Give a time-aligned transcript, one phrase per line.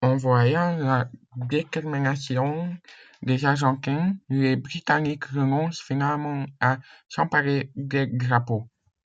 [0.00, 2.72] En voyant la détermination
[3.22, 8.68] des Argentins, les Britanniques renoncent finalement à s'emparer des drapeaux.